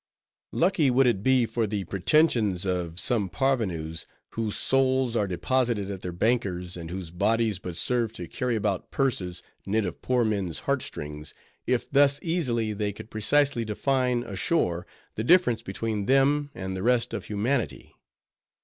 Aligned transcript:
Lucky 0.51 0.89
would 0.89 1.05
it 1.05 1.21
be 1.21 1.45
for 1.45 1.67
the 1.67 1.83
pretensions 1.83 2.65
of 2.65 2.99
some 2.99 3.29
parvenus, 3.29 4.07
whose 4.31 4.55
souls 4.55 5.15
are 5.15 5.27
deposited 5.27 5.91
at 5.91 6.01
their 6.01 6.11
banker's, 6.11 6.75
and 6.75 6.89
whose 6.89 7.11
bodies 7.11 7.59
but 7.59 7.77
serve 7.77 8.11
to 8.13 8.27
carry 8.27 8.55
about 8.55 8.89
purses, 8.89 9.43
knit 9.63 9.85
of 9.85 10.01
poor 10.01 10.25
men's 10.25 10.61
heartstrings, 10.65 11.35
if 11.67 11.87
thus 11.87 12.17
easily 12.23 12.73
they 12.73 12.91
could 12.91 13.11
precisely 13.11 13.63
define, 13.63 14.23
ashore, 14.23 14.87
the 15.13 15.23
difference 15.23 15.61
between 15.61 16.07
them 16.07 16.49
and 16.55 16.75
the 16.75 16.81
rest 16.81 17.13
of 17.13 17.25
humanity. 17.25 17.93